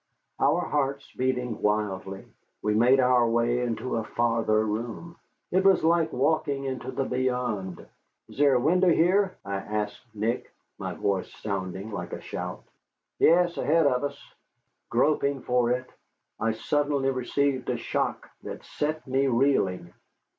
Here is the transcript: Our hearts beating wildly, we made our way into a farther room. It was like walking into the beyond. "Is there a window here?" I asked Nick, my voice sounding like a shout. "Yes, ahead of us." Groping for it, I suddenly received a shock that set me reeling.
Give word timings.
Our 0.39 0.61
hearts 0.61 1.11
beating 1.15 1.61
wildly, 1.61 2.25
we 2.63 2.73
made 2.73 2.99
our 2.99 3.29
way 3.29 3.59
into 3.59 3.97
a 3.97 4.03
farther 4.03 4.65
room. 4.65 5.15
It 5.51 5.63
was 5.63 5.83
like 5.83 6.11
walking 6.11 6.63
into 6.63 6.89
the 6.89 7.05
beyond. 7.05 7.85
"Is 8.27 8.39
there 8.39 8.55
a 8.55 8.59
window 8.59 8.89
here?" 8.89 9.37
I 9.45 9.57
asked 9.57 10.01
Nick, 10.15 10.51
my 10.79 10.95
voice 10.95 11.31
sounding 11.43 11.91
like 11.91 12.13
a 12.13 12.21
shout. 12.21 12.63
"Yes, 13.19 13.57
ahead 13.57 13.85
of 13.85 14.03
us." 14.03 14.19
Groping 14.89 15.43
for 15.43 15.69
it, 15.69 15.87
I 16.39 16.53
suddenly 16.53 17.11
received 17.11 17.69
a 17.69 17.77
shock 17.77 18.27
that 18.41 18.65
set 18.65 19.05
me 19.05 19.27
reeling. 19.27 19.93